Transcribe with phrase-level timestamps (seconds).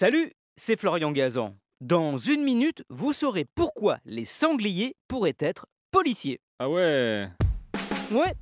[0.00, 1.56] Salut, c'est Florian Gazan.
[1.80, 6.38] Dans une minute, vous saurez pourquoi les sangliers pourraient être policiers.
[6.60, 7.26] Ah ouais
[8.12, 8.32] Ouais,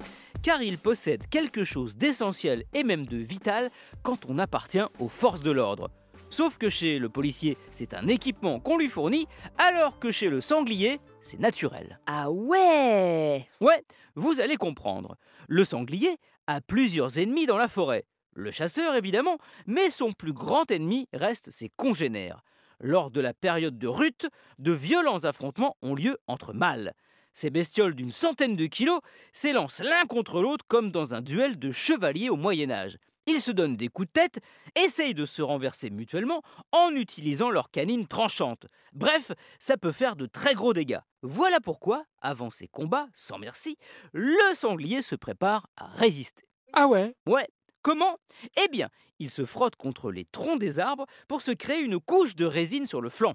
[0.42, 3.70] car ils possèdent quelque chose d'essentiel et même de vital
[4.02, 5.88] quand on appartient aux forces de l'ordre.
[6.28, 9.26] Sauf que chez le policier, c'est un équipement qu'on lui fournit,
[9.56, 12.00] alors que chez le sanglier, c'est naturel.
[12.04, 13.82] Ah ouais Ouais,
[14.14, 15.16] vous allez comprendre.
[15.48, 18.04] Le sanglier a plusieurs ennemis dans la forêt.
[18.36, 22.42] Le chasseur, évidemment, mais son plus grand ennemi reste ses congénères.
[22.80, 26.92] Lors de la période de rut, de violents affrontements ont lieu entre mâles.
[27.32, 29.00] Ces bestioles d'une centaine de kilos
[29.32, 32.98] s'élancent l'un contre l'autre comme dans un duel de chevaliers au Moyen Âge.
[33.26, 34.38] Ils se donnent des coups de tête,
[34.74, 38.66] essayent de se renverser mutuellement en utilisant leurs canines tranchantes.
[38.92, 41.00] Bref, ça peut faire de très gros dégâts.
[41.22, 43.78] Voilà pourquoi, avant ces combats, sans merci,
[44.12, 46.44] le sanglier se prépare à résister.
[46.72, 47.14] Ah ouais?
[47.26, 47.48] Ouais,
[47.86, 48.18] comment?
[48.60, 48.88] Eh bien,
[49.20, 52.84] il se frotte contre les troncs des arbres pour se créer une couche de résine
[52.84, 53.34] sur le flanc.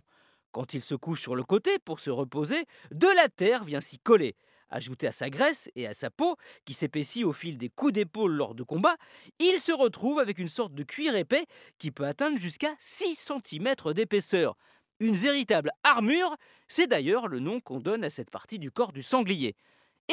[0.52, 3.98] Quand il se couche sur le côté pour se reposer, de la terre vient s'y
[3.98, 4.36] coller.
[4.70, 8.34] Ajouté à sa graisse et à sa peau, qui s'épaissit au fil des coups d'épaule
[8.34, 8.98] lors de combats,
[9.40, 11.46] il se retrouve avec une sorte de cuir épais
[11.78, 14.58] qui peut atteindre jusqu'à 6 cm d'épaisseur.
[15.00, 16.36] Une véritable armure,
[16.68, 19.56] c'est d'ailleurs le nom qu'on donne à cette partie du corps du sanglier.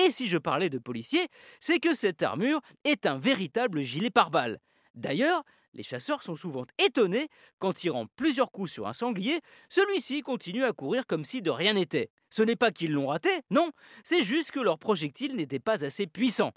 [0.05, 1.29] Et si je parlais de policier,
[1.61, 4.59] c'est que cette armure est un véritable gilet pare-balles.
[4.95, 5.43] D'ailleurs,
[5.75, 10.73] les chasseurs sont souvent étonnés qu'en tirant plusieurs coups sur un sanglier, celui-ci continue à
[10.73, 12.11] courir comme si de rien n'était.
[12.31, 13.71] Ce n'est pas qu'ils l'ont raté, non,
[14.05, 16.53] c'est juste que leur projectile n'était pas assez puissant.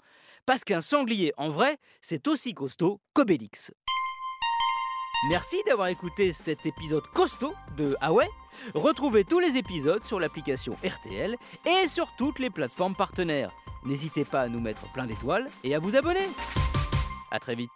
[0.46, 3.72] Parce qu'un sanglier, en vrai, c'est aussi costaud qu'Obélix.
[5.28, 8.12] Merci d'avoir écouté cet épisode costaud de Ah
[8.74, 11.36] Retrouvez tous les épisodes sur l'application RTL
[11.66, 13.52] et sur toutes les plateformes partenaires.
[13.84, 16.28] N'hésitez pas à nous mettre plein d'étoiles et à vous abonner.
[17.30, 17.70] A très vite